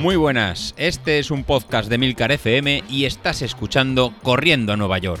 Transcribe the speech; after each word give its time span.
Muy 0.00 0.16
buenas, 0.16 0.74
este 0.78 1.18
es 1.18 1.30
un 1.30 1.44
podcast 1.44 1.90
de 1.90 1.98
Milcar 1.98 2.32
FM 2.32 2.84
y 2.88 3.04
estás 3.04 3.42
escuchando 3.42 4.14
Corriendo 4.22 4.72
a 4.72 4.76
Nueva 4.78 4.96
York. 4.96 5.20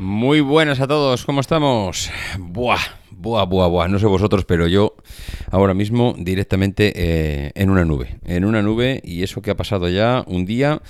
Muy 0.00 0.40
buenas 0.40 0.80
a 0.80 0.88
todos, 0.88 1.24
¿cómo 1.24 1.40
estamos? 1.40 2.10
Buah, 2.40 2.80
buah, 3.12 3.44
buah, 3.44 3.68
buah, 3.68 3.86
no 3.86 4.00
sé 4.00 4.06
vosotros, 4.06 4.44
pero 4.44 4.66
yo 4.66 4.96
ahora 5.52 5.74
mismo 5.74 6.16
directamente 6.18 6.92
eh, 6.96 7.52
en 7.54 7.70
una 7.70 7.84
nube, 7.84 8.18
en 8.24 8.44
una 8.44 8.62
nube 8.62 9.00
y 9.04 9.22
eso 9.22 9.42
que 9.42 9.52
ha 9.52 9.56
pasado 9.56 9.88
ya 9.88 10.24
un 10.26 10.44
día 10.44 10.82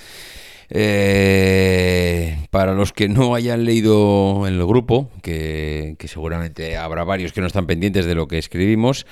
eh, 0.69 2.37
para 2.49 2.73
los 2.73 2.93
que 2.93 3.07
no 3.07 3.35
hayan 3.35 3.65
leído 3.65 4.47
el 4.47 4.63
grupo, 4.65 5.09
que, 5.21 5.95
seguramente 6.05 6.77
habrá 6.77 7.03
varios 7.03 7.33
que 7.33 7.41
no 7.41 7.47
están 7.47 7.67
pendientes 7.67 8.05
de 8.05 8.15
lo 8.15 8.27
que 8.27 8.37
escribimos, 8.37 9.05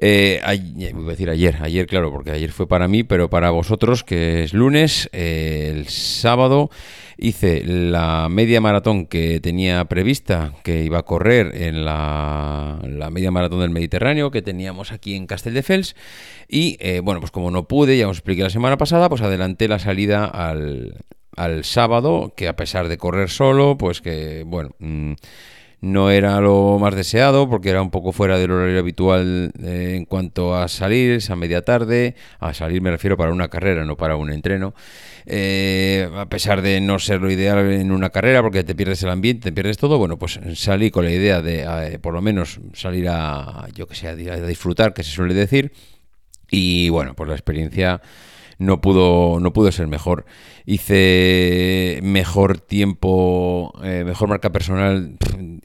eh, 0.00 0.40
voy 0.94 1.06
a 1.06 1.10
decir 1.10 1.30
ayer, 1.30 1.58
ayer 1.60 1.86
claro, 1.86 2.10
porque 2.10 2.30
ayer 2.30 2.50
fue 2.50 2.66
para 2.66 2.88
mí, 2.88 3.04
pero 3.04 3.28
para 3.28 3.50
vosotros, 3.50 4.04
que 4.04 4.44
es 4.44 4.54
lunes, 4.54 5.08
eh, 5.12 5.70
el 5.72 5.88
sábado 5.88 6.70
hice 7.18 7.62
la 7.64 8.28
media 8.30 8.60
maratón 8.60 9.06
que 9.06 9.40
tenía 9.40 9.84
prevista, 9.86 10.52
que 10.62 10.84
iba 10.84 10.98
a 10.98 11.02
correr 11.02 11.52
en 11.62 11.84
la, 11.84 12.80
media 13.10 13.30
maratón 13.30 13.60
del 13.60 13.70
Mediterráneo 13.70 14.30
que 14.30 14.42
teníamos 14.42 14.92
aquí 14.92 15.14
en 15.14 15.26
Castelldefels. 15.26 15.96
Y 16.48 16.76
eh, 16.80 17.00
bueno, 17.00 17.20
pues 17.20 17.30
como 17.30 17.50
no 17.50 17.68
pude, 17.68 17.96
ya 17.96 18.08
os 18.08 18.18
expliqué 18.18 18.42
la 18.42 18.50
semana 18.50 18.76
pasada, 18.76 19.08
pues 19.08 19.22
adelanté 19.22 19.68
la 19.68 19.78
salida 19.78 20.24
al, 20.24 21.04
al 21.36 21.64
sábado, 21.64 22.32
que 22.36 22.48
a 22.48 22.56
pesar 22.56 22.88
de 22.88 22.98
correr 22.98 23.30
solo, 23.30 23.76
pues 23.76 24.00
que 24.00 24.44
bueno... 24.46 24.70
Mm, 24.78 25.14
no 25.82 26.10
era 26.10 26.40
lo 26.40 26.78
más 26.78 26.94
deseado 26.94 27.50
porque 27.50 27.68
era 27.68 27.82
un 27.82 27.90
poco 27.90 28.12
fuera 28.12 28.38
del 28.38 28.52
horario 28.52 28.78
habitual 28.78 29.52
eh, 29.60 29.94
en 29.96 30.04
cuanto 30.04 30.56
a 30.56 30.68
salir, 30.68 31.10
esa 31.10 31.34
media 31.34 31.62
tarde, 31.62 32.14
a 32.38 32.54
salir 32.54 32.80
me 32.80 32.90
refiero 32.92 33.16
para 33.16 33.32
una 33.32 33.48
carrera, 33.48 33.84
no 33.84 33.96
para 33.96 34.16
un 34.16 34.30
entreno. 34.30 34.74
Eh, 35.26 36.08
a 36.16 36.26
pesar 36.26 36.62
de 36.62 36.80
no 36.80 37.00
ser 37.00 37.20
lo 37.20 37.30
ideal 37.30 37.58
en 37.72 37.90
una 37.90 38.10
carrera 38.10 38.42
porque 38.42 38.62
te 38.62 38.76
pierdes 38.76 39.02
el 39.02 39.10
ambiente, 39.10 39.50
te 39.50 39.52
pierdes 39.52 39.76
todo, 39.76 39.98
bueno, 39.98 40.18
pues 40.18 40.38
salí 40.54 40.92
con 40.92 41.04
la 41.04 41.10
idea 41.10 41.42
de 41.42 41.64
eh, 41.64 41.98
por 41.98 42.14
lo 42.14 42.22
menos 42.22 42.60
salir 42.74 43.08
a, 43.08 43.66
yo 43.74 43.88
que 43.88 43.96
sé, 43.96 44.08
a 44.08 44.14
disfrutar, 44.14 44.94
que 44.94 45.02
se 45.02 45.10
suele 45.10 45.34
decir, 45.34 45.72
y 46.48 46.90
bueno, 46.90 47.14
pues 47.14 47.28
la 47.28 47.34
experiencia 47.34 48.00
no 48.62 48.80
pudo, 48.80 49.40
no 49.40 49.52
pudo 49.52 49.72
ser 49.72 49.88
mejor. 49.88 50.24
Hice 50.64 51.98
mejor 52.02 52.60
tiempo, 52.60 53.74
eh, 53.82 54.04
mejor 54.04 54.28
marca 54.28 54.52
personal 54.52 55.16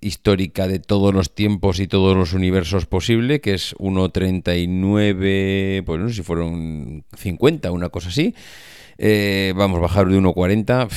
histórica 0.01 0.67
de 0.67 0.79
todos 0.79 1.13
los 1.13 1.35
tiempos 1.35 1.79
y 1.79 1.87
todos 1.87 2.17
los 2.17 2.33
universos 2.33 2.87
posible, 2.87 3.39
que 3.39 3.53
es 3.53 3.75
1.39, 3.77 5.83
pues 5.85 5.99
no 5.99 6.09
sé 6.09 6.15
si 6.15 6.23
fueron 6.23 7.05
50, 7.15 7.69
una 7.71 7.89
cosa 7.89 8.09
así. 8.09 8.33
Eh, 8.99 9.53
vamos, 9.55 9.79
bajar 9.79 10.07
de 10.07 10.17
1.40, 10.17 10.87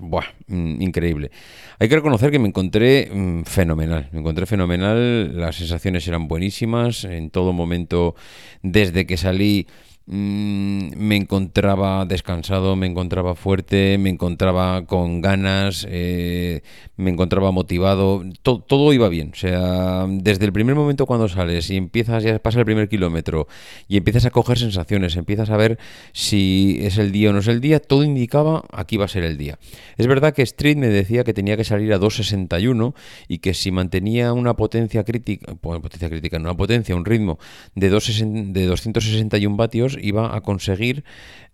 buah, 0.00 0.24
mm, 0.46 0.80
increíble. 0.80 1.30
Hay 1.78 1.90
que 1.90 1.96
reconocer 1.96 2.30
que 2.30 2.38
me 2.38 2.48
encontré 2.48 3.10
mm, 3.12 3.42
fenomenal, 3.42 4.08
me 4.12 4.20
encontré 4.20 4.46
fenomenal, 4.46 5.38
las 5.38 5.56
sensaciones 5.56 6.08
eran 6.08 6.26
buenísimas, 6.26 7.04
en 7.04 7.28
todo 7.28 7.52
momento, 7.52 8.14
desde 8.62 9.06
que 9.06 9.18
salí 9.18 9.66
Mm, 10.12 10.90
me 10.96 11.14
encontraba 11.14 12.04
descansado, 12.04 12.74
me 12.74 12.88
encontraba 12.88 13.36
fuerte, 13.36 13.96
me 13.96 14.10
encontraba 14.10 14.84
con 14.84 15.20
ganas, 15.20 15.86
eh, 15.88 16.62
me 16.96 17.10
encontraba 17.10 17.52
motivado, 17.52 18.24
todo 18.42 18.92
iba 18.92 19.08
bien. 19.08 19.30
O 19.32 19.36
sea, 19.36 20.06
desde 20.08 20.46
el 20.46 20.52
primer 20.52 20.74
momento 20.74 21.06
cuando 21.06 21.28
sales 21.28 21.70
y 21.70 21.76
empiezas, 21.76 22.24
ya 22.24 22.40
pasa 22.40 22.58
el 22.58 22.64
primer 22.64 22.88
kilómetro 22.88 23.46
y 23.86 23.98
empiezas 23.98 24.26
a 24.26 24.32
coger 24.32 24.58
sensaciones, 24.58 25.14
empiezas 25.14 25.48
a 25.48 25.56
ver 25.56 25.78
si 26.12 26.80
es 26.82 26.98
el 26.98 27.12
día 27.12 27.30
o 27.30 27.32
no 27.32 27.38
es 27.38 27.46
el 27.46 27.60
día, 27.60 27.78
todo 27.78 28.02
indicaba 28.02 28.64
aquí 28.72 28.96
va 28.96 29.04
a 29.04 29.08
ser 29.08 29.22
el 29.22 29.38
día. 29.38 29.60
Es 29.96 30.08
verdad 30.08 30.34
que 30.34 30.42
Street 30.42 30.76
me 30.76 30.88
decía 30.88 31.22
que 31.22 31.34
tenía 31.34 31.56
que 31.56 31.64
salir 31.64 31.92
a 31.92 32.00
2.61 32.00 32.94
y 33.28 33.38
que 33.38 33.54
si 33.54 33.70
mantenía 33.70 34.32
una 34.32 34.54
potencia 34.54 35.04
crítica, 35.04 35.54
potencia 35.54 36.08
crítica, 36.08 36.38
una 36.38 36.56
potencia, 36.56 36.96
un 36.96 37.04
ritmo 37.04 37.38
de, 37.76 37.90
2, 37.90 38.24
de 38.48 38.66
261 38.66 39.56
vatios, 39.56 39.99
iba 40.02 40.34
a 40.34 40.40
conseguir 40.40 41.04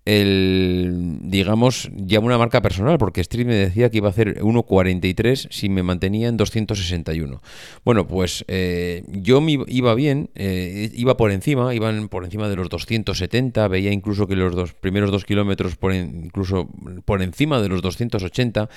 el, 0.06 1.18
digamos, 1.22 1.90
ya 1.92 2.20
una 2.20 2.38
marca 2.38 2.62
personal, 2.62 2.96
porque 2.96 3.20
Street 3.20 3.44
me 3.44 3.54
decía 3.54 3.90
que 3.90 3.98
iba 3.98 4.06
a 4.06 4.10
hacer 4.10 4.40
1.43 4.40 5.48
si 5.50 5.68
me 5.68 5.82
mantenía 5.82 6.28
en 6.28 6.36
261. 6.36 7.42
Bueno, 7.84 8.06
pues 8.06 8.44
eh, 8.46 9.02
yo 9.08 9.40
me 9.40 9.58
iba 9.66 9.94
bien, 9.94 10.30
eh, 10.36 10.90
iba 10.94 11.16
por 11.16 11.32
encima, 11.32 11.74
iban 11.74 12.08
por 12.08 12.24
encima 12.24 12.48
de 12.48 12.54
los 12.54 12.68
270, 12.68 13.66
veía 13.66 13.90
incluso 13.90 14.28
que 14.28 14.36
los 14.36 14.54
dos 14.54 14.74
primeros 14.74 15.10
dos 15.10 15.24
kilómetros 15.24 15.74
por 15.74 15.92
incluso 15.92 16.68
por 17.04 17.20
encima 17.22 17.60
de 17.60 17.68
los 17.68 17.82
280 17.82 18.68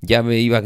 ya 0.00 0.22
me 0.22 0.38
iba, 0.38 0.62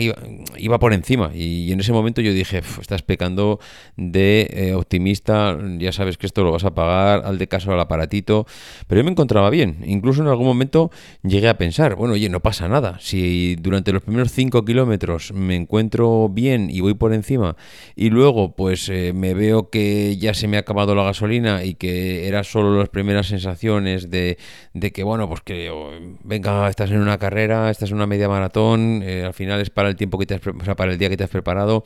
iba, 0.59 0.79
por 0.79 0.93
encima. 0.93 1.31
Y, 1.35 1.73
en 1.73 1.81
ese 1.81 1.93
momento 1.93 2.21
yo 2.21 2.33
dije, 2.33 2.63
estás 2.81 3.03
pecando 3.03 3.61
de 3.97 4.49
eh, 4.51 4.75
optimista, 4.75 5.59
ya 5.79 5.93
sabes 5.93 6.19
que 6.19 6.27
esto 6.27 6.45
lo 6.45 6.53
vas 6.53 6.65
a 6.65 6.75
pagar, 6.75 7.23
al 7.25 7.39
de 7.39 7.49
caso 7.49 7.73
al 7.73 7.81
aparatito. 7.81 8.47
Pero 8.87 9.01
yo 9.01 9.05
me 9.05 9.11
encontraba 9.11 9.51
bien. 9.51 9.79
Incluso 9.87 10.23
en 10.23 10.29
algún 10.29 10.47
momento 10.47 10.91
llegué 11.23 11.49
a 11.49 11.59
pensar, 11.59 11.95
bueno, 11.95 12.15
oye, 12.15 12.29
no 12.29 12.41
pasa 12.41 12.69
nada. 12.69 12.99
Si 13.01 13.57
durante 13.57 13.93
los 13.93 14.03
primeros 14.03 14.33
5 14.33 14.65
kilómetros 14.65 15.33
me 15.33 15.57
encuentro 15.57 16.29
bien 16.29 16.69
y 16.71 16.81
voy 16.81 16.95
por 16.95 17.13
encima 17.13 17.57
y 17.97 18.11
luego 18.11 18.55
pues 18.55 18.89
eh, 18.89 19.13
me 19.15 19.35
veo 19.35 19.71
que 19.71 20.17
ya 20.17 20.35
se 20.35 20.49
me 20.49 20.57
ha 20.57 20.61
acabado 20.61 20.95
la 20.95 21.05
gasolina 21.05 21.65
y 21.65 21.75
que 21.75 22.29
era 22.29 22.45
solo 22.45 22.79
las 22.79 22.89
primeras 22.89 23.29
sensaciones 23.29 24.11
de, 24.11 24.39
de 24.75 24.93
que, 24.93 25.03
bueno, 25.03 25.29
pues 25.29 25.41
que 25.43 25.71
oh, 25.71 25.91
venga, 26.25 26.69
estás 26.69 26.91
en 26.91 27.01
una 27.01 27.19
carrera, 27.19 27.71
estás 27.71 27.91
en 27.91 27.97
una 27.97 28.07
media 28.07 28.29
maratón. 28.29 29.03
Eh, 29.05 29.22
al 29.25 29.35
final 29.35 29.61
es 29.61 29.71
para 29.71 29.89
el 29.89 29.97
tiempo 29.97 30.19
que 30.19 30.27
te 30.27 30.35
has, 30.35 30.41
para 30.77 30.93
el 30.93 30.99
día 30.99 31.09
que 31.09 31.17
te 31.17 31.25
has 31.25 31.31
preparado, 31.31 31.85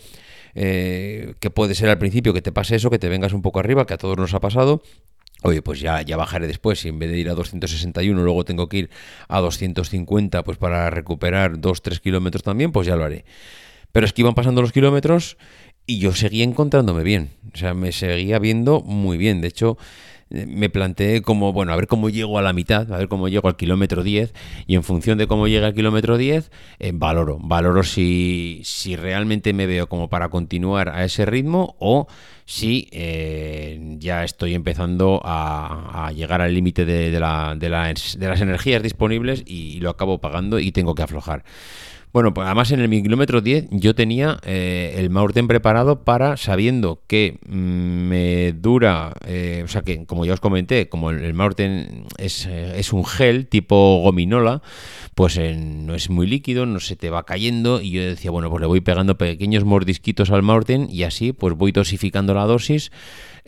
eh, 0.54 1.34
que 1.40 1.50
puede 1.50 1.74
ser 1.74 1.88
al 1.88 1.98
principio 1.98 2.32
que 2.32 2.42
te 2.42 2.52
pase 2.52 2.76
eso, 2.76 2.90
que 2.90 2.98
te 2.98 3.08
vengas 3.08 3.32
un 3.32 3.42
poco 3.42 3.60
arriba, 3.60 3.86
que 3.86 3.94
a 3.94 3.98
todos 3.98 4.16
nos 4.16 4.34
ha 4.34 4.40
pasado. 4.40 4.82
Oye, 5.42 5.62
pues 5.62 5.80
ya, 5.80 6.00
ya 6.02 6.16
bajaré 6.16 6.46
después. 6.46 6.80
Si 6.80 6.88
en 6.88 6.98
vez 6.98 7.10
de 7.10 7.18
ir 7.18 7.28
a 7.28 7.34
261, 7.34 8.22
luego 8.22 8.44
tengo 8.44 8.68
que 8.68 8.78
ir 8.78 8.90
a 9.28 9.40
250, 9.40 10.42
pues 10.44 10.58
para 10.58 10.88
recuperar 10.90 11.58
2-3 11.58 12.00
kilómetros 12.00 12.42
también, 12.42 12.72
pues 12.72 12.86
ya 12.86 12.96
lo 12.96 13.04
haré. 13.04 13.24
Pero 13.92 14.06
es 14.06 14.12
que 14.12 14.22
iban 14.22 14.34
pasando 14.34 14.62
los 14.62 14.72
kilómetros 14.72 15.36
y 15.86 15.98
yo 15.98 16.12
seguía 16.12 16.44
encontrándome 16.44 17.02
bien. 17.02 17.30
O 17.54 17.56
sea, 17.56 17.74
me 17.74 17.92
seguía 17.92 18.38
viendo 18.38 18.80
muy 18.80 19.18
bien. 19.18 19.40
De 19.40 19.48
hecho, 19.48 19.78
me 20.28 20.68
planteé 20.68 21.22
como, 21.22 21.52
bueno, 21.52 21.72
a 21.72 21.76
ver 21.76 21.86
cómo 21.86 22.10
llego 22.10 22.38
a 22.38 22.42
la 22.42 22.52
mitad, 22.52 22.92
a 22.92 22.98
ver 22.98 23.08
cómo 23.08 23.28
llego 23.28 23.48
al 23.48 23.56
kilómetro 23.56 24.02
10 24.02 24.34
y 24.66 24.74
en 24.74 24.82
función 24.82 25.18
de 25.18 25.26
cómo 25.26 25.46
llegue 25.46 25.66
al 25.66 25.74
kilómetro 25.74 26.16
10, 26.16 26.50
eh, 26.78 26.92
valoro, 26.94 27.38
valoro 27.40 27.84
si, 27.84 28.60
si 28.64 28.96
realmente 28.96 29.52
me 29.52 29.66
veo 29.66 29.88
como 29.88 30.08
para 30.08 30.28
continuar 30.28 30.88
a 30.88 31.04
ese 31.04 31.26
ritmo 31.26 31.76
o 31.78 32.08
si 32.44 32.88
eh, 32.92 33.96
ya 33.98 34.24
estoy 34.24 34.54
empezando 34.54 35.20
a, 35.24 36.12
llegar 36.14 36.40
al 36.40 36.54
límite 36.54 36.84
de, 36.84 37.10
de, 37.10 37.20
la, 37.20 37.54
de, 37.56 37.68
las, 37.68 38.18
de 38.18 38.28
las 38.28 38.40
energías 38.40 38.82
disponibles 38.82 39.42
y 39.46 39.80
lo 39.80 39.90
acabo 39.90 40.18
pagando 40.18 40.58
y 40.58 40.72
tengo 40.72 40.94
que 40.94 41.02
aflojar. 41.02 41.44
Bueno, 42.12 42.32
pues 42.32 42.46
además 42.46 42.70
en 42.70 42.80
el 42.80 42.90
kilómetro 42.90 43.42
10 43.42 43.66
yo 43.72 43.94
tenía 43.94 44.38
eh, 44.44 44.94
el 44.96 45.10
Maurten 45.10 45.46
preparado 45.46 46.02
para, 46.02 46.38
sabiendo 46.38 47.02
que 47.06 47.38
mm, 47.46 47.54
me 47.54 48.52
dura, 48.54 49.12
eh, 49.26 49.62
o 49.64 49.68
sea 49.68 49.82
que 49.82 50.06
como 50.06 50.24
ya 50.24 50.32
os 50.32 50.40
comenté, 50.40 50.88
como 50.88 51.10
el, 51.10 51.34
Maurten 51.34 52.06
es, 52.16 52.46
eh, 52.46 52.78
es, 52.78 52.94
un 52.94 53.04
gel 53.04 53.48
tipo 53.48 54.00
gominola, 54.02 54.62
pues 55.14 55.38
no 55.38 55.94
es 55.94 56.08
muy 56.08 56.26
líquido, 56.26 56.64
no 56.64 56.80
se 56.80 56.96
te 56.96 57.10
va 57.10 57.26
cayendo 57.26 57.82
y 57.82 57.90
yo 57.90 58.02
decía, 58.02 58.30
bueno, 58.30 58.48
pues 58.48 58.62
le 58.62 58.66
voy 58.66 58.80
pegando 58.80 59.18
pequeños 59.18 59.64
mordisquitos 59.64 60.30
al 60.30 60.42
Maurten 60.42 60.88
y 60.90 61.02
así 61.02 61.32
pues 61.32 61.54
voy 61.54 61.72
dosificando 61.72 62.32
la 62.32 62.44
dosis 62.44 62.92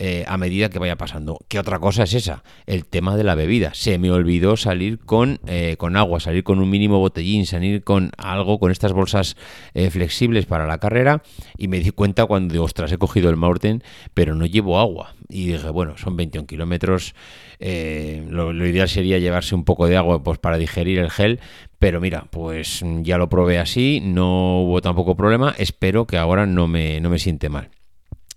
eh, 0.01 0.25
a 0.29 0.37
medida 0.37 0.71
que 0.71 0.79
vaya 0.79 0.95
pasando. 0.95 1.41
¿Qué 1.49 1.59
otra 1.59 1.81
cosa 1.81 2.05
es 2.05 2.15
esa? 2.15 2.45
El 2.67 2.85
tema 2.85 3.17
de 3.17 3.25
la 3.25 3.35
bebida. 3.35 3.75
Se 3.75 3.99
me 3.99 4.13
olvidó 4.13 4.57
salir 4.57 5.01
con, 5.01 5.41
eh, 5.49 5.75
con 5.77 5.97
agua, 5.97 6.21
salir 6.21 6.45
con 6.45 6.61
un 6.61 6.71
mínimo 6.71 7.01
botellín, 7.01 7.47
salir 7.47 7.83
con 7.83 8.13
algo, 8.17 8.61
con 8.61 8.71
estas 8.71 8.93
bolsas 8.93 9.37
eh, 9.75 9.91
flexibles 9.91 10.47
para 10.47 10.69
la 10.69 10.79
carrera 10.79 11.25
y 11.57 11.67
me 11.67 11.81
di 11.81 11.91
cuenta 11.91 12.27
cuando 12.27 12.63
ostras, 12.63 12.93
he 12.93 12.99
cogido 12.99 13.29
el 13.29 13.37
Maurten, 13.37 13.83
pero 14.15 14.37
no 14.37 14.47
llevo 14.47 14.79
agua. 14.79 15.17
Y 15.29 15.49
dije, 15.49 15.69
bueno, 15.71 15.99
son 15.99 16.17
21 16.17 16.47
kilómetros, 16.47 17.17
lo, 17.59 18.53
lo, 18.53 18.67
ideal 18.67 18.89
sería 18.89 19.19
llevarse 19.19 19.57
un 19.57 19.65
poco 19.65 19.89
de 19.89 19.97
agua 19.97 20.23
pues, 20.23 20.39
para 20.39 20.59
digerir 20.59 21.01
el 21.01 21.11
gel, 21.11 21.41
pero 21.81 22.01
mira, 22.01 22.29
pues 22.31 22.85
ya 23.03 23.19
lo 23.19 23.29
probé 23.29 23.59
así, 23.59 24.01
no 24.01 24.63
hubo 24.63 24.81
tampoco 24.81 25.17
problema, 25.17 25.55
espero 25.59 26.07
que 26.07 26.19
ahora 26.19 26.47
no 26.47 26.69
me, 26.69 27.01
no 27.01 27.11
me 27.11 27.19
siente 27.19 27.49
mal. 27.49 27.71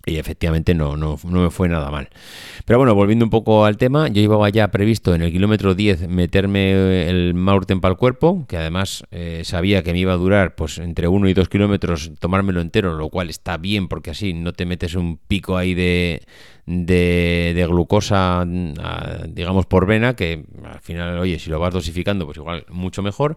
Y 0.04 0.16
efectivamente 0.16 0.74
no, 0.74 0.96
no, 0.96 1.18
no, 1.22 1.42
me 1.42 1.50
fue 1.50 1.68
nada 1.68 1.90
mal. 1.90 2.08
Pero 2.64 2.78
bueno, 2.78 2.94
volviendo 2.94 3.24
un 3.24 3.30
poco 3.30 3.64
al 3.64 3.76
tema, 3.76 4.08
yo 4.08 4.20
llevaba 4.20 4.48
ya 4.48 4.68
previsto 4.72 5.14
en 5.14 5.22
el 5.22 5.30
kilómetro 5.30 5.74
10 5.74 6.08
meterme 6.08 7.08
el 7.08 7.34
Maurten 7.34 7.80
para 7.80 7.92
el 7.92 7.98
cuerpo, 7.98 8.44
que 8.48 8.56
además 8.56 9.04
eh, 9.12 9.42
sabía 9.44 9.84
que 9.84 9.92
me 9.92 10.00
iba 10.00 10.12
a 10.12 10.16
durar 10.16 10.56
pues 10.56 10.78
entre 10.78 11.06
1 11.06 11.28
y 11.28 11.34
2 11.34 11.48
kilómetros 11.48 12.10
tomármelo 12.18 12.60
entero, 12.60 12.94
lo 12.94 13.10
cual 13.10 13.30
está 13.30 13.58
bien 13.58 13.86
porque 13.86 14.10
así 14.10 14.34
no 14.34 14.52
te 14.52 14.66
metes 14.66 14.96
un 14.96 15.18
pico 15.18 15.56
ahí 15.56 15.74
de, 15.74 16.22
de, 16.66 17.52
de 17.54 17.66
glucosa, 17.66 18.44
digamos, 19.28 19.66
por 19.66 19.86
vena, 19.86 20.16
que 20.16 20.44
al 20.64 20.80
final, 20.80 21.18
oye, 21.18 21.38
si 21.38 21.48
lo 21.50 21.60
vas 21.60 21.72
dosificando, 21.72 22.26
pues 22.26 22.38
igual 22.38 22.66
mucho 22.70 23.02
mejor. 23.02 23.36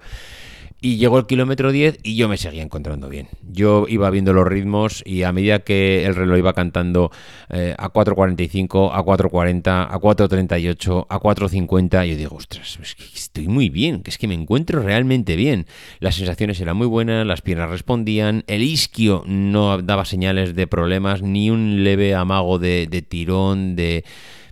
Y 0.81 0.97
llegó 0.97 1.17
el 1.17 1.25
kilómetro 1.25 1.71
10 1.71 1.99
y 2.03 2.15
yo 2.15 2.27
me 2.27 2.37
seguía 2.37 2.61
encontrando 2.61 3.09
bien. 3.09 3.29
Yo 3.49 3.85
iba 3.87 4.09
viendo 4.09 4.33
los 4.33 4.45
ritmos 4.45 5.01
y 5.05 5.23
a 5.23 5.31
medida 5.31 5.59
que 5.59 6.05
el 6.05 6.13
reloj 6.13 6.37
iba 6.37 6.53
cantando 6.53 7.11
eh, 7.49 7.73
a 7.77 7.91
4.45, 7.91 8.91
a 8.93 9.03
4.40, 9.03 9.87
a 9.89 9.99
4.38, 9.99 11.07
a 11.09 11.19
4.50, 11.19 12.05
yo 12.05 12.15
digo, 12.15 12.35
ostras, 12.35 12.77
es 12.81 12.93
que 12.95 13.03
estoy 13.03 13.47
muy 13.47 13.69
bien, 13.69 14.03
que 14.03 14.11
es 14.11 14.17
que 14.17 14.27
me 14.27 14.35
encuentro 14.35 14.81
realmente 14.81 15.35
bien. 15.35 15.65
Las 15.99 16.15
sensaciones 16.15 16.59
eran 16.59 16.77
muy 16.77 16.87
buenas, 16.87 17.25
las 17.25 17.41
piernas 17.41 17.69
respondían, 17.69 18.43
el 18.47 18.61
isquio 18.61 19.23
no 19.25 19.81
daba 19.81 20.05
señales 20.05 20.55
de 20.55 20.67
problemas, 20.67 21.21
ni 21.21 21.49
un 21.49 21.83
leve 21.83 22.13
amago 22.13 22.59
de, 22.59 22.87
tirón, 23.07 23.75
de 23.75 24.03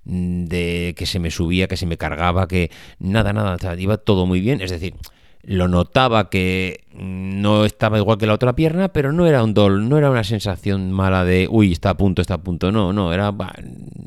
de 0.05 0.95
que 0.97 1.05
se 1.05 1.19
me 1.19 1.31
subía, 1.31 1.67
que 1.67 1.77
se 1.77 1.85
me 1.85 1.97
cargaba, 1.97 2.47
que 2.47 2.71
nada, 2.99 3.31
nada, 3.31 3.57
iba 3.79 3.97
todo 3.97 4.25
muy 4.25 4.41
bien. 4.41 4.59
Es 4.59 4.69
decir, 4.69 4.95
lo 5.43 5.67
notaba 5.67 6.29
que 6.29 6.85
no 6.93 7.65
estaba 7.65 7.97
igual 7.97 8.17
que 8.17 8.27
la 8.27 8.33
otra 8.33 8.55
pierna, 8.55 8.89
pero 8.89 9.11
no 9.11 9.27
era 9.27 9.43
un 9.43 9.53
dolor, 9.53 9.81
no 9.81 9.97
era 9.97 10.09
una 10.09 10.23
sensación 10.23 10.91
mala 10.91 11.25
de, 11.25 11.47
uy, 11.49 11.71
está 11.71 11.91
a 11.91 11.97
punto, 11.97 12.21
está 12.21 12.35
a 12.35 12.43
punto, 12.43 12.71
no, 12.71 12.93
no, 12.93 13.13
era 13.13 13.33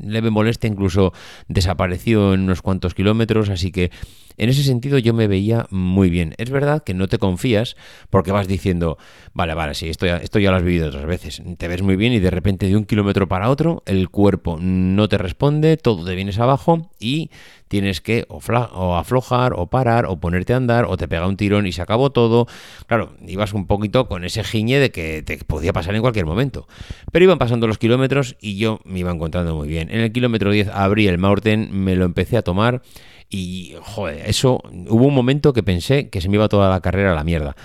leve 0.01 0.31
molestia, 0.31 0.67
incluso 0.69 1.13
desapareció 1.47 2.33
en 2.33 2.41
unos 2.41 2.61
cuantos 2.61 2.95
kilómetros, 2.95 3.49
así 3.49 3.71
que 3.71 3.91
en 4.37 4.49
ese 4.49 4.63
sentido 4.63 4.97
yo 4.99 5.13
me 5.13 5.27
veía 5.27 5.67
muy 5.69 6.09
bien. 6.09 6.33
Es 6.37 6.49
verdad 6.49 6.83
que 6.83 6.93
no 6.93 7.07
te 7.07 7.17
confías 7.17 7.75
porque 8.09 8.31
vas 8.31 8.47
diciendo, 8.47 8.97
vale, 9.33 9.53
vale, 9.53 9.73
sí, 9.73 9.89
esto 9.89 10.05
ya, 10.05 10.17
esto 10.17 10.39
ya 10.39 10.51
lo 10.51 10.57
has 10.57 10.63
vivido 10.63 10.87
otras 10.87 11.05
veces, 11.05 11.41
te 11.57 11.67
ves 11.67 11.81
muy 11.81 11.95
bien 11.95 12.13
y 12.13 12.19
de 12.19 12.31
repente 12.31 12.67
de 12.67 12.77
un 12.77 12.85
kilómetro 12.85 13.27
para 13.27 13.49
otro 13.49 13.83
el 13.85 14.09
cuerpo 14.09 14.57
no 14.59 15.09
te 15.09 15.17
responde, 15.17 15.77
todo 15.77 16.05
te 16.05 16.15
vienes 16.15 16.39
abajo 16.39 16.89
y 16.99 17.29
tienes 17.67 18.01
que 18.01 18.25
o, 18.29 18.95
aflojar 18.95 19.53
o 19.53 19.67
parar 19.67 20.05
o 20.05 20.17
ponerte 20.17 20.53
a 20.53 20.57
andar 20.57 20.85
o 20.85 20.97
te 20.97 21.07
pega 21.07 21.27
un 21.27 21.37
tirón 21.37 21.67
y 21.67 21.71
se 21.71 21.81
acabó 21.81 22.11
todo 22.11 22.47
Claro, 22.87 23.13
ibas 23.25 23.53
un 23.53 23.67
poquito 23.67 24.07
con 24.07 24.23
ese 24.23 24.43
giñe 24.43 24.79
de 24.79 24.91
que 24.91 25.21
te 25.21 25.37
podía 25.39 25.73
pasar 25.73 25.95
en 25.95 26.01
cualquier 26.01 26.25
momento. 26.25 26.67
Pero 27.11 27.25
iban 27.25 27.37
pasando 27.37 27.67
los 27.67 27.77
kilómetros 27.77 28.35
y 28.39 28.57
yo 28.57 28.79
me 28.85 28.99
iba 28.99 29.11
encontrando 29.11 29.55
muy 29.55 29.67
bien. 29.67 29.89
En 29.91 30.01
el 30.01 30.11
kilómetro 30.11 30.51
10 30.51 30.69
abrí 30.69 31.07
el 31.07 31.17
Maurten, 31.17 31.69
me 31.71 31.95
lo 31.95 32.05
empecé 32.05 32.37
a 32.37 32.41
tomar 32.41 32.81
y, 33.29 33.75
joder, 33.81 34.23
eso, 34.25 34.61
hubo 34.87 35.05
un 35.05 35.13
momento 35.13 35.51
que 35.51 35.63
pensé 35.63 36.09
que 36.09 36.21
se 36.21 36.29
me 36.29 36.35
iba 36.35 36.47
toda 36.47 36.69
la 36.69 36.79
carrera 36.79 37.11
a 37.11 37.15
la 37.15 37.23
mierda 37.23 37.55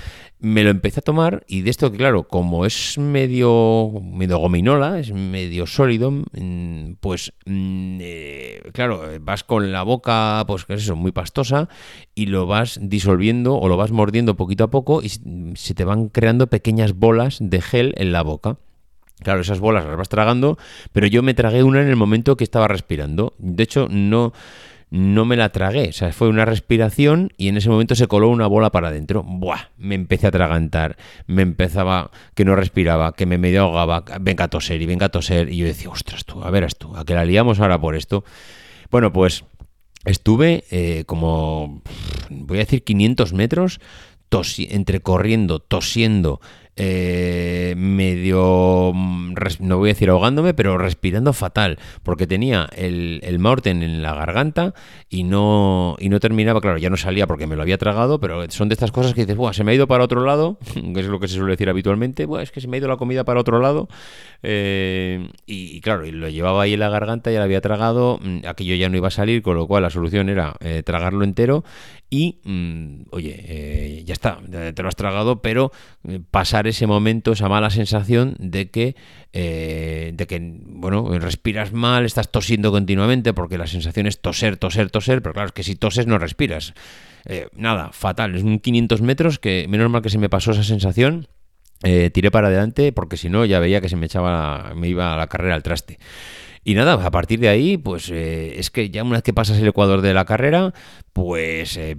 me 0.42 0.64
lo 0.64 0.70
empecé 0.70 1.00
a 1.00 1.02
tomar 1.02 1.44
y 1.46 1.62
de 1.62 1.70
esto 1.70 1.92
que 1.92 1.98
claro, 1.98 2.24
como 2.24 2.66
es 2.66 2.98
medio, 2.98 3.92
medio 4.02 4.38
gominola, 4.38 4.98
es 4.98 5.12
medio 5.12 5.66
sólido, 5.68 6.10
mm, 6.10 6.94
pues 7.00 7.32
mm, 7.46 7.98
eh, 8.00 8.62
claro, 8.72 9.02
vas 9.20 9.44
con 9.44 9.70
la 9.70 9.84
boca, 9.84 10.44
pues 10.48 10.64
que 10.64 10.74
es 10.74 10.82
eso, 10.82 10.96
muy 10.96 11.12
pastosa 11.12 11.68
y 12.16 12.26
lo 12.26 12.46
vas 12.46 12.80
disolviendo 12.82 13.56
o 13.56 13.68
lo 13.68 13.76
vas 13.76 13.92
mordiendo 13.92 14.34
poquito 14.34 14.64
a 14.64 14.70
poco 14.70 15.00
y 15.00 15.10
se 15.54 15.74
te 15.74 15.84
van 15.84 16.08
creando 16.08 16.48
pequeñas 16.48 16.94
bolas 16.94 17.38
de 17.40 17.62
gel 17.62 17.94
en 17.96 18.10
la 18.10 18.22
boca. 18.22 18.58
Claro, 19.22 19.40
esas 19.40 19.60
bolas 19.60 19.86
las 19.86 19.96
vas 19.96 20.08
tragando, 20.08 20.58
pero 20.92 21.06
yo 21.06 21.22
me 21.22 21.34
tragué 21.34 21.62
una 21.62 21.80
en 21.80 21.88
el 21.88 21.94
momento 21.94 22.36
que 22.36 22.42
estaba 22.42 22.66
respirando. 22.66 23.34
De 23.38 23.62
hecho, 23.62 23.86
no 23.88 24.32
no 24.92 25.24
me 25.24 25.36
la 25.36 25.48
tragué. 25.48 25.88
O 25.88 25.92
sea, 25.92 26.12
fue 26.12 26.28
una 26.28 26.44
respiración 26.44 27.32
y 27.38 27.48
en 27.48 27.56
ese 27.56 27.70
momento 27.70 27.94
se 27.94 28.08
coló 28.08 28.28
una 28.28 28.46
bola 28.46 28.70
para 28.70 28.88
adentro. 28.88 29.22
Buah, 29.22 29.70
me 29.78 29.94
empecé 29.94 30.26
a 30.26 30.28
atragantar, 30.28 30.98
me 31.26 31.40
empezaba 31.40 32.10
que 32.34 32.44
no 32.44 32.54
respiraba, 32.56 33.14
que 33.14 33.24
me 33.24 33.38
medio 33.38 33.62
ahogaba, 33.62 34.04
venga 34.20 34.44
a 34.44 34.48
toser 34.48 34.82
y 34.82 34.86
venga 34.86 35.06
a 35.06 35.08
toser. 35.08 35.50
Y 35.50 35.56
yo 35.56 35.64
decía, 35.64 35.88
ostras 35.88 36.26
tú, 36.26 36.44
a 36.44 36.50
verás 36.50 36.76
tú, 36.76 36.94
a 36.94 37.06
que 37.06 37.14
la 37.14 37.24
liamos 37.24 37.58
ahora 37.58 37.80
por 37.80 37.96
esto. 37.96 38.22
Bueno, 38.90 39.14
pues 39.14 39.44
estuve 40.04 40.64
eh, 40.70 41.04
como, 41.06 41.80
voy 42.28 42.58
a 42.58 42.60
decir, 42.60 42.84
500 42.84 43.32
metros 43.32 43.80
entre 44.58 45.00
corriendo, 45.00 45.58
tosiendo, 45.58 46.40
eh, 46.76 47.74
medio, 47.76 48.92
no 49.60 49.78
voy 49.78 49.90
a 49.90 49.92
decir 49.92 50.10
ahogándome, 50.10 50.54
pero 50.54 50.78
respirando 50.78 51.32
fatal, 51.32 51.78
porque 52.02 52.26
tenía 52.26 52.68
el, 52.76 53.20
el 53.22 53.38
Morten 53.38 53.82
en 53.82 54.02
la 54.02 54.14
garganta 54.14 54.74
y 55.08 55.24
no, 55.24 55.96
y 55.98 56.08
no 56.08 56.20
terminaba, 56.20 56.60
claro, 56.60 56.78
ya 56.78 56.90
no 56.90 56.96
salía 56.96 57.26
porque 57.26 57.46
me 57.46 57.56
lo 57.56 57.62
había 57.62 57.78
tragado, 57.78 58.20
pero 58.20 58.48
son 58.50 58.68
de 58.68 58.74
estas 58.74 58.92
cosas 58.92 59.14
que 59.14 59.22
dices, 59.22 59.36
Buah, 59.36 59.52
se 59.52 59.64
me 59.64 59.72
ha 59.72 59.74
ido 59.74 59.86
para 59.86 60.04
otro 60.04 60.24
lado, 60.24 60.58
que 60.74 61.00
es 61.00 61.06
lo 61.06 61.20
que 61.20 61.28
se 61.28 61.36
suele 61.36 61.52
decir 61.52 61.68
habitualmente, 61.68 62.26
Buah, 62.26 62.42
es 62.42 62.50
que 62.50 62.60
se 62.60 62.68
me 62.68 62.76
ha 62.76 62.78
ido 62.78 62.88
la 62.88 62.96
comida 62.96 63.24
para 63.24 63.40
otro 63.40 63.60
lado, 63.60 63.88
eh, 64.42 65.28
y, 65.46 65.80
claro, 65.80 66.06
y 66.06 66.12
lo 66.12 66.28
llevaba 66.28 66.62
ahí 66.62 66.74
en 66.74 66.80
la 66.80 66.88
garganta, 66.88 67.30
ya 67.30 67.38
lo 67.38 67.44
había 67.44 67.60
tragado, 67.60 68.18
mm, 68.22 68.46
aquello 68.46 68.74
ya 68.74 68.88
no 68.88 68.96
iba 68.96 69.08
a 69.08 69.12
salir, 69.12 69.42
con 69.42 69.56
lo 69.56 69.66
cual 69.66 69.82
la 69.82 69.90
solución 69.90 70.28
era 70.28 70.54
eh, 70.60 70.82
tragarlo 70.84 71.24
entero 71.24 71.64
y, 72.14 72.40
mm, 72.44 73.04
oye, 73.10 74.02
ya 74.04 74.12
está, 74.12 74.38
te 74.74 74.82
lo 74.82 74.88
has 74.90 74.96
tragado, 74.96 75.40
pero 75.40 75.72
pasar 76.30 76.66
ese 76.66 76.86
momento, 76.86 77.32
esa 77.32 77.48
mala 77.48 77.70
sensación 77.70 78.36
de 78.38 78.68
que, 78.68 78.96
eh, 79.32 80.12
de 80.12 80.26
que, 80.26 80.38
bueno, 80.66 81.08
respiras 81.18 81.72
mal, 81.72 82.04
estás 82.04 82.30
tosiendo 82.30 82.70
continuamente, 82.70 83.32
porque 83.32 83.56
la 83.56 83.66
sensación 83.66 84.06
es 84.06 84.20
toser, 84.20 84.58
toser, 84.58 84.90
toser, 84.90 85.22
pero 85.22 85.32
claro, 85.32 85.46
es 85.46 85.52
que 85.52 85.62
si 85.62 85.74
toses 85.74 86.06
no 86.06 86.18
respiras. 86.18 86.74
Eh, 87.24 87.48
nada, 87.54 87.92
fatal, 87.92 88.34
es 88.34 88.42
un 88.42 88.58
500 88.58 89.00
metros 89.00 89.38
que 89.38 89.64
menos 89.70 89.90
mal 89.90 90.02
que 90.02 90.10
se 90.10 90.18
me 90.18 90.28
pasó 90.28 90.50
esa 90.50 90.64
sensación. 90.64 91.28
Eh, 91.82 92.10
tiré 92.10 92.30
para 92.30 92.48
adelante 92.48 92.92
porque 92.92 93.16
si 93.16 93.30
no 93.30 93.46
ya 93.46 93.58
veía 93.58 93.80
que 93.80 93.88
se 93.88 93.96
me 93.96 94.04
echaba, 94.04 94.74
me 94.76 94.86
iba 94.86 95.14
a 95.14 95.16
la 95.16 95.28
carrera 95.28 95.54
al 95.54 95.62
traste. 95.62 95.98
Y 96.64 96.74
nada, 96.74 96.94
a 96.94 97.10
partir 97.10 97.40
de 97.40 97.48
ahí, 97.48 97.76
pues 97.76 98.08
eh, 98.10 98.58
es 98.58 98.70
que 98.70 98.88
ya 98.90 99.02
una 99.02 99.14
vez 99.14 99.22
que 99.24 99.32
pasas 99.32 99.58
el 99.58 99.66
ecuador 99.66 100.00
de 100.00 100.14
la 100.14 100.24
carrera, 100.24 100.72
pues 101.12 101.76
eh, 101.76 101.96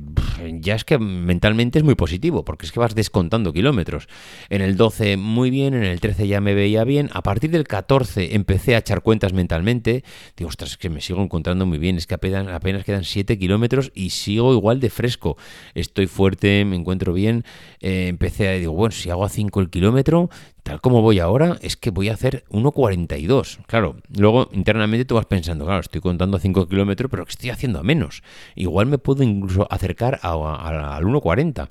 ya 0.60 0.76
es 0.76 0.86
que 0.86 0.98
mentalmente 0.98 1.78
es 1.78 1.84
muy 1.84 1.96
positivo, 1.96 2.44
porque 2.44 2.66
es 2.66 2.72
que 2.72 2.80
vas 2.80 2.96
descontando 2.96 3.54
kilómetros. 3.54 4.08
En 4.50 4.62
el 4.62 4.76
12 4.76 5.18
muy 5.18 5.52
bien, 5.52 5.74
en 5.76 5.84
el 5.84 6.00
13 6.00 6.28
ya 6.28 6.42
me 6.42 6.54
veía 6.54 6.84
bien, 6.84 7.10
a 7.14 7.22
partir 7.22 7.52
del 7.52 7.68
14 7.68 8.36
empecé 8.36 8.76
a 8.76 8.80
echar 8.80 9.02
cuentas 9.04 9.34
mentalmente, 9.34 10.04
digo, 10.36 10.50
ostras, 10.50 10.72
es 10.72 10.78
que 10.78 10.90
me 10.90 11.02
sigo 11.02 11.22
encontrando 11.22 11.66
muy 11.66 11.78
bien, 11.78 11.98
es 11.98 12.08
que 12.08 12.16
apenas, 12.16 12.84
quedan 12.84 13.04
7 13.04 13.38
kilómetros 13.38 13.92
y 13.94 14.10
sigo 14.10 14.54
igual 14.54 14.80
de 14.80 14.90
fresco, 14.90 15.38
estoy 15.76 16.08
fuerte, 16.08 16.66
me 16.66 16.76
encuentro 16.76 17.14
bien, 17.14 17.44
eh, 17.82 18.08
empecé 18.08 18.50
a, 18.50 18.52
digo, 18.54 18.74
bueno, 18.74 18.92
si 18.92 19.10
hago 19.12 19.26
a 19.26 19.30
5 19.30 19.60
el 19.62 19.70
kilómetro, 19.70 20.30
tal 20.64 20.82
como 20.82 21.02
voy 21.02 21.20
ahora, 21.20 21.58
es 21.62 21.78
que 21.78 21.92
voy 21.92 22.10
a 22.10 22.14
hacer 22.14 22.46
1.42. 22.50 23.60
Claro, 23.68 23.98
luego 24.10 24.50
internamente 24.54 25.06
tú 25.06 25.16
vas 25.16 25.26
pensando, 25.26 25.66
claro, 25.66 25.82
estoy 25.82 26.02
contando 26.02 26.38
a 26.38 26.40
5 26.40 26.68
kilómetros, 26.68 27.12
pero 27.12 27.26
que 27.26 27.32
estoy 27.32 27.50
haciendo 27.50 27.80
a 27.80 27.84
menos. 27.84 28.24
Igual 28.56 28.88
me 28.88 28.98
puedo 29.04 29.24
incluso 29.24 29.68
acercar 29.70 30.20
al 30.24 31.04
1.40. 31.04 31.68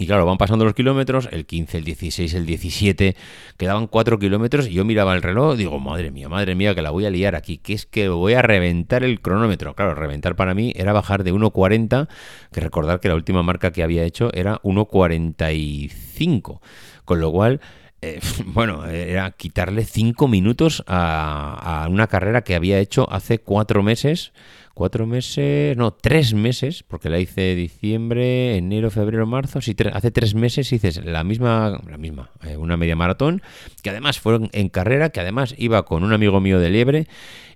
Y 0.00 0.06
claro, 0.06 0.24
van 0.24 0.38
pasando 0.38 0.64
los 0.64 0.74
kilómetros, 0.74 1.28
el 1.32 1.44
15, 1.44 1.78
el 1.78 1.84
16, 1.84 2.34
el 2.34 2.46
17, 2.46 3.16
quedaban 3.56 3.88
4 3.88 4.20
kilómetros 4.20 4.68
y 4.68 4.74
yo 4.74 4.84
miraba 4.84 5.12
el 5.16 5.22
reloj 5.22 5.56
digo, 5.56 5.80
madre 5.80 6.12
mía, 6.12 6.28
madre 6.28 6.54
mía, 6.54 6.72
que 6.76 6.82
la 6.82 6.90
voy 6.90 7.04
a 7.04 7.10
liar 7.10 7.34
aquí, 7.34 7.58
que 7.58 7.72
es 7.72 7.84
que 7.84 8.08
voy 8.08 8.34
a 8.34 8.42
reventar 8.42 9.02
el 9.02 9.20
cronómetro. 9.20 9.74
Claro, 9.74 9.96
reventar 9.96 10.36
para 10.36 10.54
mí 10.54 10.72
era 10.76 10.92
bajar 10.92 11.24
de 11.24 11.34
1.40, 11.34 12.06
que 12.52 12.60
recordar 12.60 13.00
que 13.00 13.08
la 13.08 13.16
última 13.16 13.42
marca 13.42 13.72
que 13.72 13.82
había 13.82 14.04
hecho 14.04 14.30
era 14.34 14.60
1.45, 14.62 16.60
con 17.04 17.20
lo 17.20 17.32
cual 17.32 17.60
eh, 18.00 18.20
bueno, 18.46 18.86
era 18.86 19.30
quitarle 19.32 19.84
cinco 19.84 20.28
minutos 20.28 20.84
a, 20.86 21.86
una 21.90 22.06
carrera 22.06 22.42
que 22.42 22.54
había 22.54 22.78
hecho 22.78 23.10
hace 23.10 23.38
cuatro 23.40 23.82
meses, 23.82 24.32
cuatro 24.74 25.06
meses, 25.06 25.76
no, 25.76 25.92
tres 25.92 26.34
meses, 26.34 26.84
porque 26.84 27.10
la 27.10 27.18
hice 27.18 27.54
diciembre, 27.54 28.56
enero, 28.56 28.90
febrero, 28.90 29.26
marzo, 29.26 29.60
sí, 29.60 29.74
hace 29.92 30.10
tres 30.10 30.34
meses 30.34 30.72
hice 30.72 31.02
la 31.02 31.24
misma, 31.24 31.80
la 31.88 31.98
misma, 31.98 32.30
eh, 32.44 32.56
una 32.56 32.76
media 32.76 32.94
maratón, 32.94 33.42
que 33.82 33.90
además 33.90 34.20
fue 34.20 34.38
en 34.52 34.68
carrera, 34.68 35.10
que 35.10 35.20
además 35.20 35.54
iba 35.58 35.84
con 35.84 36.04
un 36.04 36.12
amigo 36.12 36.40
mío 36.40 36.60
de 36.60 36.70
Liebre 36.70 37.08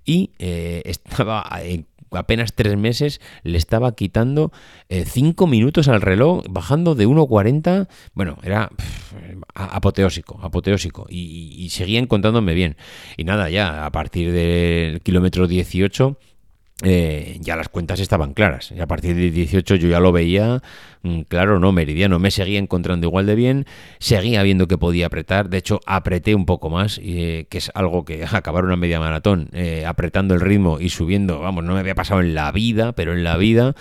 y 0.04 0.32
eh, 0.38 0.82
estaba 0.86 1.44
en 1.62 1.86
apenas 2.12 2.54
tres 2.54 2.76
meses 2.76 3.20
le 3.42 3.58
estaba 3.58 3.94
quitando 3.94 4.52
eh, 4.88 5.04
cinco 5.06 5.46
minutos 5.46 5.88
al 5.88 6.00
reloj, 6.00 6.44
bajando 6.48 6.94
de 6.94 7.06
1.40. 7.06 7.88
Bueno, 8.14 8.38
era 8.42 8.70
apoteósico, 9.54 10.38
apoteósico. 10.42 11.06
Y, 11.08 11.54
y, 11.58 11.70
seguía 11.70 11.98
encontrándome 11.98 12.54
bien. 12.54 12.76
Y 13.16 13.24
nada, 13.24 13.50
ya 13.50 13.84
a 13.86 13.92
partir 13.92 14.32
del 14.32 15.00
kilómetro 15.00 15.46
18 15.46 16.16
eh, 16.82 17.36
ya 17.40 17.56
las 17.56 17.68
cuentas 17.68 18.00
estaban 18.00 18.34
claras. 18.34 18.72
Y 18.72 18.80
a 18.80 18.86
partir 18.86 19.14
de 19.14 19.30
18 19.30 19.76
yo 19.76 19.88
ya 19.88 20.00
lo 20.00 20.12
veía, 20.12 20.62
mm, 21.02 21.22
claro, 21.22 21.58
no, 21.58 21.72
meridiano. 21.72 22.18
Me 22.18 22.30
seguía 22.30 22.58
encontrando 22.58 23.06
igual 23.06 23.26
de 23.26 23.34
bien, 23.34 23.66
seguía 23.98 24.42
viendo 24.42 24.66
que 24.66 24.78
podía 24.78 25.06
apretar. 25.06 25.48
De 25.48 25.58
hecho, 25.58 25.80
apreté 25.86 26.34
un 26.34 26.46
poco 26.46 26.70
más, 26.70 27.00
eh, 27.02 27.46
que 27.48 27.58
es 27.58 27.70
algo 27.74 28.04
que 28.04 28.24
acabar 28.32 28.64
una 28.64 28.76
media 28.76 28.98
maratón, 28.98 29.48
eh, 29.52 29.84
apretando 29.86 30.34
el 30.34 30.40
ritmo 30.40 30.80
y 30.80 30.88
subiendo, 30.88 31.40
vamos, 31.40 31.64
no 31.64 31.74
me 31.74 31.80
había 31.80 31.94
pasado 31.94 32.20
en 32.20 32.34
la 32.34 32.50
vida, 32.52 32.92
pero 32.92 33.12
en 33.12 33.24
la 33.24 33.36
vida. 33.36 33.74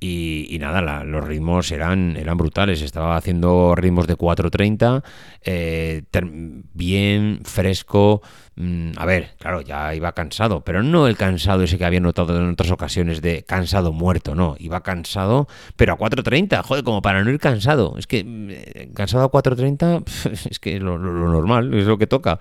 Y, 0.00 0.56
nada, 0.60 1.02
los 1.02 1.24
ritmos 1.24 1.72
eran, 1.72 2.16
eran 2.16 2.36
brutales. 2.36 2.82
Estaba 2.82 3.16
haciendo 3.16 3.74
ritmos 3.74 4.06
de 4.06 4.16
4.30, 4.16 5.02
eh, 5.42 6.02
bien 6.72 7.40
fresco. 7.44 8.22
Mm, 8.54 8.92
a 8.96 9.04
ver, 9.06 9.34
claro, 9.38 9.60
ya 9.60 9.94
iba 9.94 10.12
cansado, 10.12 10.62
pero 10.62 10.82
no 10.82 11.08
el 11.08 11.16
cansado 11.16 11.62
ese 11.62 11.78
que 11.78 11.84
había 11.84 12.00
notado 12.00 12.36
en 12.38 12.50
otras 12.50 12.70
ocasiones 12.70 13.22
de 13.22 13.42
cansado 13.44 13.92
muerto, 13.92 14.36
no. 14.36 14.54
Iba 14.58 14.82
cansado, 14.82 15.48
pero 15.76 15.94
a 15.94 15.98
4.30, 15.98 16.62
joder, 16.62 16.84
como 16.84 17.02
para 17.02 17.24
no 17.24 17.30
ir 17.30 17.40
cansado. 17.40 17.96
Es 17.98 18.06
que 18.06 18.22
mm, 18.22 18.92
cansado 18.94 19.24
a 19.24 19.32
4.30 19.32 20.48
es 20.50 20.58
que 20.60 20.78
lo, 20.78 20.96
lo 20.96 21.28
normal, 21.28 21.74
es 21.74 21.86
lo 21.86 21.98
que 21.98 22.06
toca. 22.06 22.38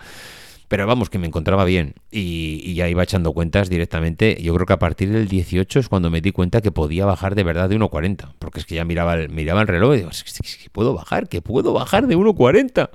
Pero 0.67 0.85
vamos, 0.85 1.09
que 1.09 1.17
me 1.17 1.27
encontraba 1.27 1.63
bien 1.63 1.95
y, 2.11 2.73
ya 2.73 2.89
iba 2.89 3.01
echando 3.01 3.31
cuentas 3.33 3.69
directamente. 3.69 4.37
Yo 4.41 4.53
creo 4.53 4.65
que 4.65 4.73
a 4.73 4.79
partir 4.79 5.11
del 5.11 5.27
18 5.27 5.79
es 5.79 5.87
cuando 5.87 6.09
me 6.09 6.19
di 6.19 6.31
cuenta 6.31 6.61
que 6.61 6.71
podía 6.71 7.05
bajar 7.05 7.35
de 7.35 7.43
verdad 7.43 7.69
de 7.69 7.77
1,40. 7.77 8.33
Porque 8.37 8.59
es 8.59 8.65
que 8.65 8.75
ya 8.75 8.83
miraba 8.83 9.15
el, 9.15 9.29
miraba 9.29 9.61
el 9.61 9.67
reloj 9.67 9.93
y 9.93 9.97
digo, 9.97 10.09
que 10.09 10.69
puedo 10.69 10.93
bajar, 10.93 11.29
que 11.29 11.41
puedo 11.41 11.71
bajar 11.71 12.07
de 12.07 12.17
1,40. 12.17 12.89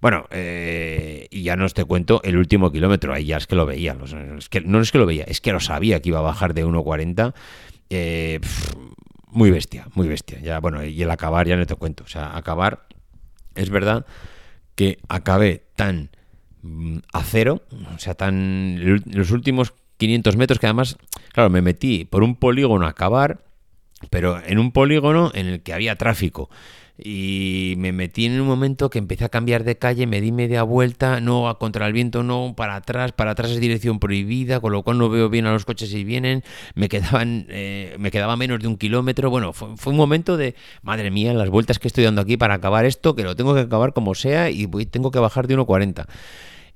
Bueno, 0.00 0.26
eh, 0.30 1.26
y 1.30 1.42
ya 1.42 1.56
no 1.56 1.64
os 1.64 1.74
te 1.74 1.84
cuento 1.84 2.20
el 2.22 2.36
último 2.36 2.70
kilómetro, 2.72 3.12
ahí 3.12 3.26
ya 3.26 3.36
es 3.36 3.46
que 3.46 3.54
lo 3.54 3.66
veía. 3.66 3.96
Es 4.38 4.48
que, 4.48 4.60
no 4.60 4.80
es 4.80 4.92
que 4.92 4.98
lo 4.98 5.06
veía, 5.06 5.24
es 5.24 5.40
que 5.40 5.52
lo 5.52 5.60
sabía 5.60 6.00
que 6.00 6.10
iba 6.10 6.18
a 6.18 6.22
bajar 6.22 6.54
de 6.54 6.66
1,40. 6.66 7.34
Eh, 7.90 8.40
muy 9.26 9.50
bestia, 9.50 9.86
muy 9.94 10.08
bestia. 10.08 10.38
Ya, 10.40 10.58
bueno, 10.60 10.84
y 10.84 11.02
el 11.02 11.10
acabar 11.10 11.46
ya 11.46 11.56
no 11.56 11.66
te 11.66 11.74
cuento. 11.76 12.04
O 12.04 12.08
sea, 12.08 12.36
acabar, 12.36 12.86
es 13.54 13.70
verdad 13.70 14.06
que 14.74 14.98
acabé 15.08 15.66
tan 15.76 16.10
a 17.12 17.22
cero, 17.22 17.62
o 17.94 17.98
sea, 17.98 18.14
tan 18.14 19.02
los 19.06 19.30
últimos 19.30 19.74
500 19.96 20.36
metros 20.36 20.58
que 20.58 20.66
además, 20.66 20.96
claro, 21.32 21.50
me 21.50 21.62
metí 21.62 22.04
por 22.04 22.22
un 22.22 22.36
polígono 22.36 22.86
a 22.86 22.90
acabar, 22.90 23.44
pero 24.08 24.42
en 24.44 24.58
un 24.58 24.72
polígono 24.72 25.30
en 25.34 25.46
el 25.46 25.62
que 25.62 25.72
había 25.72 25.96
tráfico. 25.96 26.50
Y 27.02 27.74
me 27.78 27.92
metí 27.92 28.26
en 28.26 28.40
un 28.40 28.46
momento 28.46 28.90
que 28.90 28.98
empecé 28.98 29.24
a 29.24 29.28
cambiar 29.28 29.64
de 29.64 29.76
calle, 29.76 30.06
me 30.06 30.20
di 30.20 30.32
media 30.32 30.62
vuelta, 30.62 31.20
no 31.20 31.48
a 31.48 31.58
contra 31.58 31.86
el 31.86 31.92
viento, 31.92 32.22
no 32.22 32.54
para 32.56 32.76
atrás, 32.76 33.12
para 33.12 33.30
atrás 33.30 33.50
es 33.52 33.60
dirección 33.60 33.98
prohibida, 33.98 34.60
con 34.60 34.72
lo 34.72 34.82
cual 34.82 34.98
no 34.98 35.08
veo 35.08 35.28
bien 35.30 35.46
a 35.46 35.52
los 35.52 35.64
coches 35.64 35.90
si 35.90 36.04
vienen, 36.04 36.44
me 36.74 36.88
quedaban, 36.88 37.46
eh, 37.48 37.96
me 37.98 38.10
quedaba 38.10 38.36
menos 38.36 38.60
de 38.60 38.68
un 38.68 38.76
kilómetro, 38.76 39.30
bueno, 39.30 39.52
fue, 39.52 39.76
fue, 39.76 39.92
un 39.92 39.96
momento 39.96 40.36
de, 40.36 40.54
madre 40.82 41.10
mía, 41.10 41.32
las 41.32 41.48
vueltas 41.48 41.78
que 41.78 41.88
estoy 41.88 42.04
dando 42.04 42.20
aquí 42.20 42.36
para 42.36 42.54
acabar 42.54 42.84
esto, 42.84 43.14
que 43.14 43.22
lo 43.22 43.34
tengo 43.34 43.54
que 43.54 43.60
acabar 43.60 43.92
como 43.92 44.14
sea 44.14 44.50
y 44.50 44.66
voy, 44.66 44.86
tengo 44.86 45.10
que 45.10 45.18
bajar 45.18 45.46
de 45.46 45.56
1.40. 45.56 46.06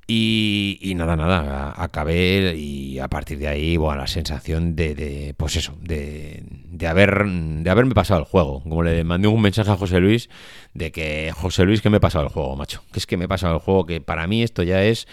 Y, 0.07 0.93
nada, 0.97 1.17
nada, 1.17 1.73
acabé 1.77 2.55
y 2.57 2.99
a 2.99 3.09
partir 3.09 3.39
de 3.39 3.49
ahí, 3.49 3.79
bueno, 3.79 4.01
la 4.03 4.07
sensación 4.07 4.77
de, 4.77 5.35
pues 5.39 5.57
eso, 5.57 5.79
de, 5.81 6.43
de, 6.51 6.87
haber, 6.87 7.25
de 7.27 7.71
haberme 7.71 7.95
pasado 7.95 8.21
el 8.21 8.27
juego. 8.27 8.63
Como 8.63 8.83
le 8.83 9.03
mandé 9.05 9.29
un 9.29 9.41
mensaje 9.41 9.71
a 9.71 9.77
José 9.77 10.01
Luis 10.01 10.29
de 10.75 10.93
que, 10.93 11.33
José 11.35 11.65
Luis, 11.65 11.81
que 11.81 11.89
me 11.89 11.97
he 11.97 12.01
pasado 12.01 12.25
el 12.25 12.31
juego, 12.31 12.55
macho. 12.55 12.83
Que 12.93 12.99
es 12.99 13.07
que 13.07 13.17
me 13.17 13.25
he 13.25 13.29
pasado 13.29 13.55
el 13.55 13.61
juego, 13.61 13.87
que 13.87 14.01
para 14.03 14.27
mí 14.27 14.43
esto 14.43 14.63
ya 14.63 14.83
es... 14.85 15.09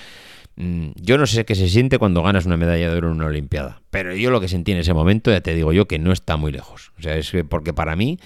Mm, 0.57 0.89
yo 0.95 1.17
no 1.17 1.25
sé 1.25 1.45
qué 1.45 1.55
se 1.55 1.69
siente 1.69 1.97
cuando 1.97 2.21
ganas 2.21 2.45
una 2.45 2.57
medalla 2.57 2.91
de 2.91 2.97
oro 2.97 3.07
en 3.07 3.15
una 3.15 3.27
Olimpiada, 3.27 3.81
pero 3.89 4.13
yo 4.13 4.31
lo 4.31 4.41
que 4.41 4.49
sentí 4.49 4.73
en 4.73 4.79
ese 4.79 4.93
momento, 4.93 5.31
ya 5.31 5.39
te 5.39 5.55
digo 5.55 5.71
yo, 5.71 5.87
que 5.87 5.99
no 5.99 6.11
está 6.11 6.35
muy 6.35 6.51
lejos. 6.51 6.91
O 6.99 7.01
sea, 7.01 7.15
es 7.15 7.31
que 7.31 7.45
porque 7.45 7.73
para 7.73 7.95
mí... 7.95 8.19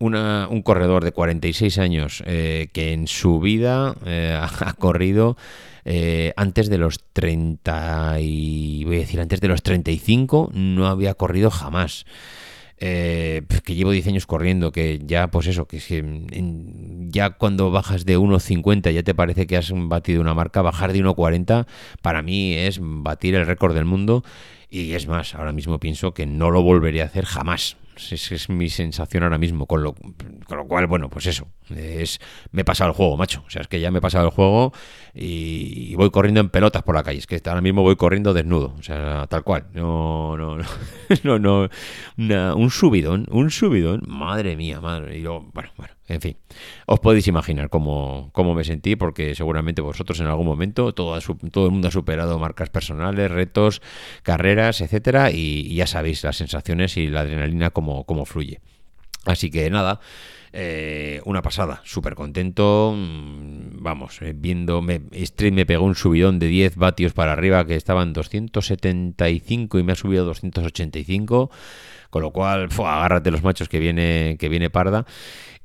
Una, 0.00 0.46
un 0.48 0.62
corredor 0.62 1.02
de 1.02 1.10
46 1.10 1.76
años 1.78 2.22
eh, 2.24 2.68
que 2.72 2.92
en 2.92 3.08
su 3.08 3.40
vida 3.40 3.96
eh, 4.06 4.38
ha 4.60 4.72
corrido 4.74 5.36
eh, 5.90 6.34
antes 6.36 6.68
de 6.68 6.76
los 6.76 7.00
30 7.14 8.20
y 8.20 8.84
voy 8.84 8.96
a 8.96 8.98
decir 9.00 9.20
antes 9.22 9.40
de 9.40 9.48
los 9.48 9.62
35 9.62 10.50
no 10.52 10.86
había 10.86 11.14
corrido 11.14 11.50
jamás. 11.50 12.04
Eh, 12.76 13.42
que 13.64 13.74
llevo 13.74 13.90
10 13.90 14.06
años 14.08 14.26
corriendo, 14.26 14.70
que 14.70 15.00
ya 15.02 15.28
pues 15.28 15.46
eso, 15.46 15.66
que 15.66 15.80
ya 17.08 17.30
cuando 17.30 17.70
bajas 17.70 18.04
de 18.04 18.18
1.50 18.18 18.92
ya 18.92 19.02
te 19.02 19.14
parece 19.14 19.46
que 19.46 19.56
has 19.56 19.72
batido 19.74 20.20
una 20.20 20.34
marca, 20.34 20.60
bajar 20.60 20.92
de 20.92 21.02
1.40 21.02 21.66
para 22.02 22.20
mí 22.20 22.52
es 22.52 22.78
batir 22.82 23.34
el 23.34 23.46
récord 23.46 23.74
del 23.74 23.86
mundo 23.86 24.22
y 24.68 24.92
es 24.92 25.08
más, 25.08 25.34
ahora 25.34 25.52
mismo 25.52 25.80
pienso 25.80 26.12
que 26.12 26.26
no 26.26 26.50
lo 26.50 26.62
volvería 26.62 27.04
a 27.04 27.06
hacer 27.06 27.24
jamás. 27.24 27.78
Esa 27.98 28.34
es 28.34 28.48
mi 28.48 28.68
sensación 28.68 29.22
ahora 29.22 29.38
mismo. 29.38 29.66
Con 29.66 29.82
lo, 29.82 29.94
con 29.94 30.58
lo 30.58 30.66
cual, 30.66 30.86
bueno, 30.86 31.10
pues 31.10 31.26
eso. 31.26 31.48
Es, 31.74 32.20
me 32.52 32.62
he 32.62 32.64
pasado 32.64 32.90
el 32.90 32.96
juego, 32.96 33.16
macho. 33.16 33.42
O 33.46 33.50
sea, 33.50 33.62
es 33.62 33.68
que 33.68 33.80
ya 33.80 33.90
me 33.90 33.98
he 33.98 34.00
pasado 34.00 34.26
el 34.26 34.30
juego 34.30 34.72
y, 35.14 35.94
voy 35.96 36.10
corriendo 36.10 36.40
en 36.40 36.48
pelotas 36.48 36.82
por 36.82 36.94
la 36.94 37.02
calle. 37.02 37.18
Es 37.18 37.26
que 37.26 37.40
ahora 37.44 37.60
mismo 37.60 37.82
voy 37.82 37.96
corriendo 37.96 38.32
desnudo. 38.32 38.74
O 38.78 38.82
sea, 38.82 39.26
tal 39.28 39.42
cual. 39.42 39.66
No, 39.74 40.36
no, 40.36 40.56
no. 40.56 40.64
no, 41.38 41.38
no 42.16 42.56
un 42.56 42.70
subidón, 42.70 43.26
un 43.30 43.50
subidón. 43.50 44.02
Madre 44.06 44.56
mía, 44.56 44.80
madre. 44.80 45.18
Y 45.18 45.22
yo, 45.22 45.44
bueno, 45.52 45.70
bueno. 45.76 45.97
En 46.08 46.22
fin, 46.22 46.36
os 46.86 47.00
podéis 47.00 47.28
imaginar 47.28 47.68
cómo, 47.68 48.30
cómo, 48.32 48.54
me 48.54 48.64
sentí, 48.64 48.96
porque 48.96 49.34
seguramente 49.34 49.82
vosotros 49.82 50.18
en 50.20 50.26
algún 50.26 50.46
momento, 50.46 50.94
todo, 50.94 51.18
todo 51.52 51.66
el 51.66 51.72
mundo 51.72 51.88
ha 51.88 51.90
superado 51.90 52.38
marcas 52.38 52.70
personales, 52.70 53.30
retos, 53.30 53.82
carreras, 54.22 54.80
etcétera, 54.80 55.30
y, 55.30 55.74
ya 55.74 55.86
sabéis 55.86 56.24
las 56.24 56.36
sensaciones 56.36 56.96
y 56.96 57.08
la 57.08 57.20
adrenalina 57.20 57.70
cómo, 57.70 58.04
cómo 58.04 58.24
fluye. 58.24 58.60
Así 59.26 59.50
que 59.50 59.68
nada, 59.68 60.00
eh, 60.52 61.20
una 61.26 61.42
pasada, 61.42 61.82
súper 61.84 62.14
contento. 62.14 62.94
Mm, 62.96 63.82
vamos, 63.82 64.22
eh, 64.22 64.32
viendo, 64.34 64.80
me, 64.80 65.02
Street 65.12 65.52
me 65.52 65.66
pegó 65.66 65.84
un 65.84 65.94
subidón 65.94 66.38
de 66.38 66.46
10 66.46 66.76
vatios 66.76 67.12
para 67.12 67.32
arriba 67.32 67.66
que 67.66 67.76
estaban 67.76 68.14
275 68.14 69.78
y 69.78 69.82
me 69.82 69.92
ha 69.92 69.96
subido 69.96 70.24
285. 70.24 71.50
Con 72.10 72.22
lo 72.22 72.30
cual, 72.32 72.68
agárrate 72.70 73.30
los 73.30 73.42
machos 73.42 73.68
que 73.68 73.78
viene, 73.78 74.36
que 74.38 74.48
viene 74.48 74.70
parda. 74.70 75.04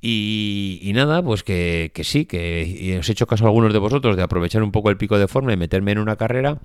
Y, 0.02 0.92
nada, 0.94 1.24
pues 1.24 1.44
que, 1.44 1.92
sí, 2.04 2.26
que 2.26 2.98
os 3.00 3.08
he 3.08 3.12
hecho 3.14 3.28
caso 3.28 3.46
a 3.46 3.48
algunos 3.48 3.72
de 3.72 3.80
vosotros 3.80 4.18
de 4.18 4.24
aprovechar 4.24 4.62
un 4.62 4.72
poco 4.72 4.90
el 4.90 4.98
pico 4.98 5.18
de 5.18 5.30
forma 5.30 5.54
y 5.54 5.58
meterme 5.58 5.94
en 5.94 6.00
una 6.00 6.18
carrera. 6.18 6.60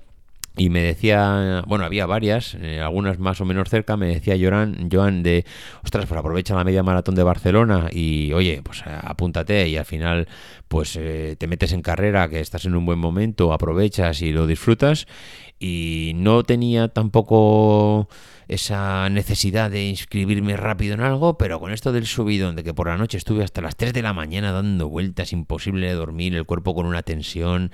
Y 0.57 0.69
me 0.69 0.81
decía, 0.81 1.63
bueno, 1.67 1.85
había 1.85 2.05
varias, 2.05 2.55
eh, 2.55 2.81
algunas 2.81 3.17
más 3.17 3.39
o 3.39 3.45
menos 3.45 3.69
cerca, 3.69 3.95
me 3.95 4.07
decía 4.07 4.35
Joan, 4.37 4.89
Joan 4.91 5.23
de, 5.23 5.45
ostras, 5.85 6.05
pues 6.05 6.19
aprovecha 6.19 6.53
la 6.53 6.65
media 6.65 6.83
maratón 6.83 7.15
de 7.15 7.23
Barcelona 7.23 7.87
y, 7.91 8.33
oye, 8.33 8.61
pues 8.61 8.83
apúntate 8.85 9.69
y 9.69 9.77
al 9.77 9.85
final, 9.85 10.27
pues 10.67 10.97
eh, 10.97 11.37
te 11.37 11.47
metes 11.47 11.71
en 11.71 11.81
carrera, 11.81 12.27
que 12.27 12.41
estás 12.41 12.65
en 12.65 12.75
un 12.75 12.85
buen 12.85 12.99
momento, 12.99 13.53
aprovechas 13.53 14.21
y 14.21 14.33
lo 14.33 14.47
disfrutas. 14.47 15.07
Y 15.59 16.11
no 16.15 16.43
tenía 16.43 16.89
tampoco 16.89 18.09
esa 18.49 19.07
necesidad 19.09 19.69
de 19.69 19.87
inscribirme 19.87 20.57
rápido 20.57 20.95
en 20.95 21.01
algo, 21.01 21.37
pero 21.37 21.59
con 21.59 21.71
esto 21.71 21.91
del 21.91 22.07
subidón, 22.07 22.55
de 22.55 22.63
que 22.63 22.73
por 22.73 22.87
la 22.87 22.97
noche 22.97 23.17
estuve 23.17 23.43
hasta 23.43 23.61
las 23.61 23.75
3 23.75 23.93
de 23.93 24.01
la 24.01 24.11
mañana 24.11 24.51
dando 24.51 24.89
vueltas, 24.89 25.31
imposible 25.33 25.87
de 25.87 25.93
dormir, 25.93 26.35
el 26.35 26.45
cuerpo 26.45 26.73
con 26.73 26.87
una 26.87 27.03
tensión, 27.03 27.71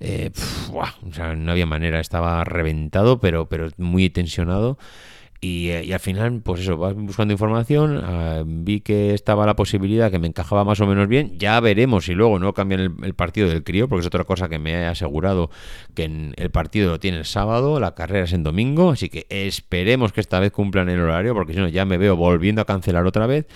eh, 0.00 0.30
o 0.72 1.12
sea, 1.12 1.36
no 1.36 1.52
había 1.52 1.66
manera, 1.66 2.00
estaba 2.00 2.42
reventado, 2.42 3.20
pero, 3.20 3.50
pero 3.50 3.68
muy 3.76 4.08
tensionado. 4.08 4.78
Eh, 5.40 5.82
y, 5.84 5.92
al 5.92 6.00
final, 6.00 6.40
pues 6.42 6.62
eso, 6.62 6.78
vas 6.78 6.94
buscando 6.94 7.32
información, 7.32 8.00
ah, 8.02 8.42
vi 8.46 8.80
que 8.80 9.12
estaba 9.12 9.44
la 9.44 9.54
posibilidad 9.54 10.10
que 10.10 10.18
me 10.18 10.26
encajaba 10.26 10.64
más 10.64 10.80
o 10.80 10.86
menos 10.86 11.06
bien, 11.06 11.38
ya 11.38 11.60
veremos 11.60 12.06
si 12.06 12.14
luego 12.14 12.38
no 12.38 12.54
cambian 12.54 12.96
el, 13.02 13.14
partido 13.14 13.48
del 13.48 13.62
crío, 13.62 13.88
porque 13.88 14.00
es 14.00 14.06
otra 14.06 14.24
cosa 14.24 14.48
que 14.48 14.58
me 14.58 14.72
he 14.72 14.86
asegurado 14.86 15.50
que 15.94 16.04
en 16.04 16.34
el 16.36 16.50
partido 16.50 16.90
lo 16.92 16.98
tiene 16.98 17.18
el 17.18 17.26
sábado, 17.26 17.78
la 17.78 17.94
carrera 17.94 18.24
es 18.24 18.32
en 18.32 18.42
domingo, 18.42 18.90
así 18.90 19.10
que 19.10 19.26
esperemos 19.28 20.12
que 20.12 20.20
esta 20.22 20.40
vez 20.40 20.50
cumplan 20.50 20.88
el 20.88 21.00
horario, 21.00 21.34
porque 21.34 21.52
si 21.52 21.58
no 21.58 21.68
ya 21.68 21.84
me 21.84 21.98
veo 21.98 22.16
volviendo 22.16 22.62
a 22.62 22.64
cancelar 22.64 23.06
otra 23.06 23.26
vez. 23.26 23.46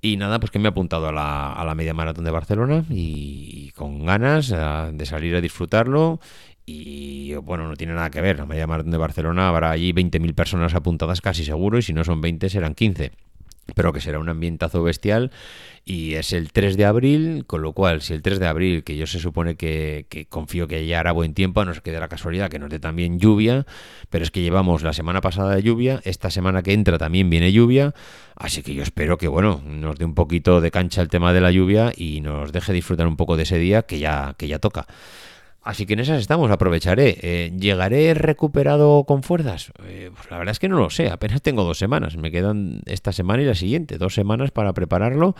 Y 0.00 0.16
nada, 0.16 0.38
pues 0.38 0.52
que 0.52 0.60
me 0.60 0.66
he 0.66 0.70
apuntado 0.70 1.08
a 1.08 1.12
la, 1.12 1.52
a 1.52 1.64
la 1.64 1.74
media 1.74 1.92
maratón 1.92 2.24
de 2.24 2.30
Barcelona 2.30 2.84
y, 2.88 3.72
con 3.72 4.06
ganas 4.06 4.52
ah, 4.52 4.90
de 4.92 5.06
salir 5.06 5.34
a 5.34 5.40
disfrutarlo 5.40 6.20
y 6.68 7.34
bueno, 7.36 7.66
no 7.66 7.76
tiene 7.76 7.94
nada 7.94 8.10
que 8.10 8.20
ver. 8.20 8.38
La 8.38 8.46
media 8.46 8.66
maratón 8.66 8.92
de 8.92 8.98
Barcelona 8.98 9.48
habrá 9.48 9.70
allí 9.70 9.92
20.000 9.92 10.34
personas 10.34 10.74
apuntadas 10.74 11.20
casi 11.22 11.44
seguro 11.44 11.78
y 11.78 11.82
si 11.82 11.94
no 11.94 12.04
son 12.04 12.20
20 12.20 12.48
serán 12.50 12.74
15 12.74 13.12
pero 13.74 13.92
que 13.92 14.00
será 14.00 14.18
un 14.18 14.28
ambientazo 14.28 14.82
bestial 14.82 15.30
y 15.84 16.14
es 16.14 16.32
el 16.32 16.52
3 16.52 16.76
de 16.76 16.84
abril, 16.84 17.44
con 17.46 17.62
lo 17.62 17.72
cual 17.72 18.02
si 18.02 18.12
el 18.12 18.22
3 18.22 18.40
de 18.40 18.46
abril, 18.46 18.84
que 18.84 18.96
yo 18.96 19.06
se 19.06 19.18
supone 19.18 19.56
que, 19.56 20.26
confío 20.28 20.66
que 20.68 20.86
ya 20.86 21.00
hará 21.00 21.12
buen 21.12 21.34
tiempo, 21.34 21.64
no 21.64 21.72
se 21.74 21.80
quede 21.80 22.00
la 22.00 22.08
casualidad 22.08 22.50
que 22.50 22.58
nos 22.58 22.70
dé 22.70 22.78
también 22.78 23.18
lluvia, 23.18 23.66
pero 24.10 24.24
es 24.24 24.30
que 24.30 24.42
llevamos 24.42 24.82
la 24.82 24.92
semana 24.92 25.20
pasada 25.20 25.54
de 25.54 25.62
lluvia, 25.62 26.00
esta 26.04 26.30
semana 26.30 26.62
que 26.62 26.72
entra 26.72 26.98
también 26.98 27.30
viene 27.30 27.52
lluvia, 27.52 27.94
así 28.36 28.62
que 28.62 28.74
yo 28.74 28.82
espero 28.82 29.16
que 29.16 29.28
bueno, 29.28 29.62
nos 29.64 29.96
dé 29.96 30.04
un 30.04 30.14
poquito 30.14 30.60
de 30.60 30.70
cancha 30.70 31.00
el 31.00 31.08
tema 31.08 31.32
de 31.32 31.40
la 31.40 31.50
lluvia 31.50 31.92
y 31.94 32.20
nos 32.20 32.52
deje 32.52 32.72
disfrutar 32.72 33.06
un 33.06 33.16
poco 33.16 33.36
de 33.36 33.42
ese 33.44 33.58
día 33.58 33.82
que 33.82 33.98
ya, 33.98 34.34
que 34.36 34.48
ya 34.48 34.58
toca. 34.58 34.86
Así 35.62 35.86
que 35.86 35.94
en 35.94 36.00
esas 36.00 36.20
estamos, 36.20 36.50
aprovecharé. 36.50 37.18
Eh, 37.20 37.52
¿Llegaré 37.58 38.14
recuperado 38.14 39.04
con 39.04 39.22
fuerzas? 39.22 39.70
Eh, 39.84 40.10
pues 40.14 40.30
la 40.30 40.38
verdad 40.38 40.52
es 40.52 40.58
que 40.58 40.68
no 40.68 40.78
lo 40.78 40.88
sé, 40.88 41.08
apenas 41.10 41.42
tengo 41.42 41.64
dos 41.64 41.78
semanas. 41.78 42.16
Me 42.16 42.30
quedan 42.30 42.80
esta 42.86 43.12
semana 43.12 43.42
y 43.42 43.46
la 43.46 43.54
siguiente, 43.54 43.98
dos 43.98 44.14
semanas 44.14 44.50
para 44.50 44.72
prepararlo. 44.72 45.34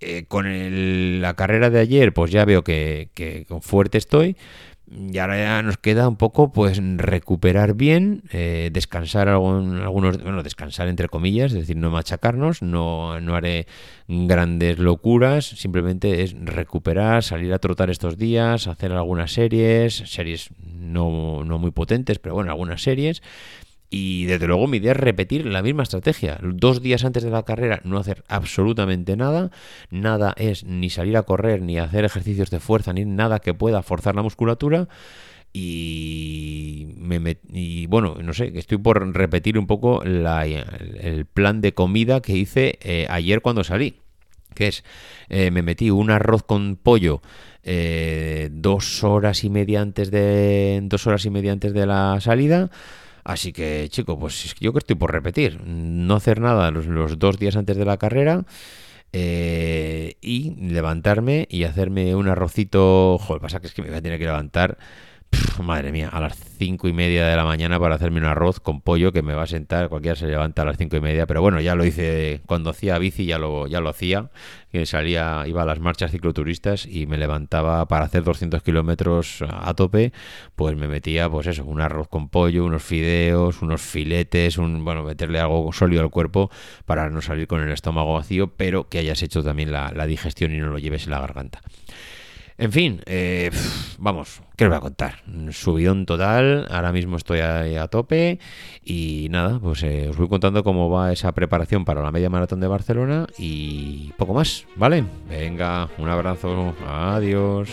Eh, 0.00 0.26
con 0.28 1.20
la 1.20 1.34
carrera 1.34 1.70
de 1.70 1.80
ayer, 1.80 2.14
pues 2.14 2.30
ya 2.30 2.44
veo 2.44 2.62
que, 2.62 3.10
que 3.14 3.46
con 3.46 3.62
fuerte 3.62 3.98
estoy. 3.98 4.36
Y 4.90 5.18
ahora 5.18 5.36
ya 5.36 5.62
nos 5.62 5.76
queda 5.76 6.08
un 6.08 6.16
poco 6.16 6.50
pues 6.52 6.80
recuperar 6.96 7.74
bien, 7.74 8.22
eh, 8.30 8.70
descansar 8.72 9.28
algunos, 9.28 10.22
bueno, 10.22 10.42
descansar 10.42 10.88
entre 10.88 11.08
comillas, 11.08 11.52
es 11.52 11.58
decir, 11.60 11.76
no 11.76 11.90
machacarnos, 11.90 12.62
no, 12.62 13.20
no 13.20 13.34
haré 13.34 13.66
grandes 14.06 14.78
locuras, 14.78 15.44
simplemente 15.44 16.22
es 16.22 16.34
recuperar, 16.38 17.22
salir 17.22 17.52
a 17.52 17.58
trotar 17.58 17.90
estos 17.90 18.16
días, 18.16 18.66
hacer 18.66 18.92
algunas 18.92 19.32
series, 19.32 19.94
series 20.06 20.50
no, 20.64 21.44
no 21.44 21.58
muy 21.58 21.70
potentes, 21.70 22.18
pero 22.18 22.34
bueno, 22.34 22.50
algunas 22.50 22.82
series, 22.82 23.22
y 23.90 24.26
desde 24.26 24.46
luego 24.46 24.66
mi 24.66 24.78
idea 24.78 24.92
es 24.92 24.98
repetir 24.98 25.46
la 25.46 25.62
misma 25.62 25.82
estrategia. 25.82 26.38
Dos 26.42 26.82
días 26.82 27.04
antes 27.04 27.22
de 27.22 27.30
la 27.30 27.44
carrera 27.44 27.80
no 27.84 27.98
hacer 27.98 28.22
absolutamente 28.28 29.16
nada. 29.16 29.50
Nada 29.90 30.34
es 30.36 30.64
ni 30.64 30.90
salir 30.90 31.16
a 31.16 31.22
correr, 31.22 31.62
ni 31.62 31.78
hacer 31.78 32.04
ejercicios 32.04 32.50
de 32.50 32.60
fuerza, 32.60 32.92
ni 32.92 33.04
nada 33.06 33.38
que 33.38 33.54
pueda 33.54 33.82
forzar 33.82 34.14
la 34.14 34.22
musculatura. 34.22 34.88
Y, 35.54 36.94
me 36.98 37.38
y 37.50 37.86
bueno, 37.86 38.16
no 38.22 38.34
sé, 38.34 38.52
estoy 38.54 38.76
por 38.76 39.14
repetir 39.14 39.58
un 39.58 39.66
poco 39.66 40.02
el 40.02 41.26
plan 41.32 41.62
de 41.62 41.72
comida 41.72 42.20
que 42.20 42.36
hice 42.36 42.78
eh, 42.82 43.06
ayer 43.08 43.40
cuando 43.40 43.64
salí. 43.64 43.96
Que 44.54 44.68
es, 44.68 44.84
eh, 45.28 45.50
me 45.50 45.62
metí 45.62 45.90
un 45.90 46.10
arroz 46.10 46.42
con 46.42 46.76
pollo 46.76 47.22
eh, 47.62 48.48
dos 48.50 49.04
horas 49.04 49.44
y 49.44 49.50
media 49.50 49.80
antes 49.80 50.10
de 50.10 50.80
dos 50.84 51.06
horas 51.06 51.24
y 51.26 51.30
media 51.30 51.52
antes 51.52 51.74
de 51.74 51.86
la 51.86 52.18
salida 52.20 52.70
Así 53.28 53.52
que, 53.52 53.86
chico, 53.90 54.18
pues 54.18 54.54
yo 54.58 54.72
que 54.72 54.78
estoy 54.78 54.96
por 54.96 55.12
repetir. 55.12 55.60
No 55.62 56.14
hacer 56.14 56.40
nada 56.40 56.70
los, 56.70 57.18
dos 57.18 57.38
días 57.38 57.56
antes 57.56 57.76
de 57.76 57.84
la 57.84 57.98
carrera. 57.98 58.46
Eh, 59.12 60.14
y 60.22 60.54
levantarme 60.56 61.46
y 61.50 61.64
hacerme 61.64 62.14
un 62.14 62.28
arrocito. 62.28 63.18
Joder, 63.18 63.42
pasa 63.42 63.60
que 63.60 63.66
es 63.66 63.74
que 63.74 63.82
me 63.82 63.88
voy 63.88 63.98
a 63.98 64.02
tener 64.02 64.18
que 64.18 64.24
levantar 64.24 64.78
madre 65.62 65.92
mía, 65.92 66.08
a 66.08 66.20
las 66.20 66.36
cinco 66.36 66.88
y 66.88 66.92
media 66.92 67.26
de 67.26 67.36
la 67.36 67.44
mañana 67.44 67.78
para 67.78 67.94
hacerme 67.94 68.20
un 68.20 68.26
arroz 68.26 68.60
con 68.60 68.80
pollo 68.80 69.12
que 69.12 69.22
me 69.22 69.34
va 69.34 69.42
a 69.42 69.46
sentar, 69.46 69.88
cualquiera 69.88 70.16
se 70.16 70.26
levanta 70.26 70.62
a 70.62 70.64
las 70.64 70.76
cinco 70.76 70.96
y 70.96 71.00
media, 71.00 71.26
pero 71.26 71.40
bueno, 71.40 71.60
ya 71.60 71.74
lo 71.74 71.84
hice 71.84 72.40
cuando 72.46 72.70
hacía 72.70 72.98
bici, 72.98 73.26
ya 73.26 73.38
lo, 73.38 73.66
ya 73.66 73.80
lo 73.80 73.88
hacía, 73.88 74.30
que 74.70 74.86
salía, 74.86 75.44
iba 75.46 75.62
a 75.62 75.64
las 75.64 75.80
marchas 75.80 76.10
cicloturistas 76.10 76.86
y 76.86 77.06
me 77.06 77.18
levantaba 77.18 77.86
para 77.88 78.04
hacer 78.04 78.22
200 78.22 78.62
kilómetros 78.62 79.44
a 79.48 79.74
tope, 79.74 80.12
pues 80.56 80.76
me 80.76 80.88
metía, 80.88 81.28
pues 81.28 81.46
eso, 81.46 81.64
un 81.64 81.80
arroz 81.80 82.08
con 82.08 82.28
pollo, 82.28 82.64
unos 82.64 82.82
fideos, 82.82 83.62
unos 83.62 83.80
filetes, 83.80 84.58
un, 84.58 84.84
bueno, 84.84 85.04
meterle 85.04 85.40
algo 85.40 85.72
sólido 85.72 86.02
al 86.02 86.10
cuerpo 86.10 86.50
para 86.86 87.10
no 87.10 87.22
salir 87.22 87.46
con 87.46 87.62
el 87.62 87.70
estómago 87.70 88.14
vacío, 88.14 88.52
pero 88.56 88.88
que 88.88 88.98
hayas 88.98 89.22
hecho 89.22 89.42
también 89.42 89.72
la, 89.72 89.92
la 89.92 90.06
digestión 90.06 90.52
y 90.52 90.58
no 90.58 90.68
lo 90.68 90.78
lleves 90.78 91.04
en 91.04 91.10
la 91.10 91.20
garganta. 91.20 91.60
En 92.58 92.72
fin, 92.72 93.00
eh, 93.06 93.50
vamos, 93.98 94.42
¿qué 94.56 94.64
os 94.64 94.70
voy 94.70 94.78
a 94.78 94.80
contar? 94.80 95.22
Subidón 95.52 96.06
total, 96.06 96.66
ahora 96.68 96.90
mismo 96.90 97.16
estoy 97.16 97.38
a, 97.38 97.86
tope 97.86 98.40
y 98.84 99.28
nada, 99.30 99.60
pues 99.60 99.84
eh, 99.84 100.08
os 100.10 100.16
voy 100.16 100.28
contando 100.28 100.64
cómo 100.64 100.90
va 100.90 101.12
esa 101.12 101.30
preparación 101.32 101.84
para 101.84 102.02
la 102.02 102.10
media 102.10 102.30
maratón 102.30 102.58
de 102.58 102.66
Barcelona 102.66 103.28
y 103.38 104.12
poco 104.18 104.34
más, 104.34 104.66
¿vale? 104.74 105.04
Venga, 105.28 105.88
un 105.98 106.08
abrazo, 106.08 106.74
adiós. 106.84 107.70